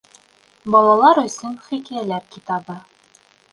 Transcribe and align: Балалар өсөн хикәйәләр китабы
Балалар 0.75 1.21
өсөн 1.25 1.53
хикәйәләр 1.67 2.27
китабы 2.37 2.81